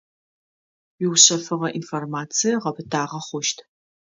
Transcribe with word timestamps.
Уиушъэфыгъэ 0.99 1.69
информацие 1.79 2.55
гъэпытагъэ 2.63 3.19
хъущт. 3.25 3.57